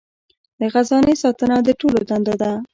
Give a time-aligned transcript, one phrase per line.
[0.59, 2.51] د خزانې ساتنه د ټولو دنده ده.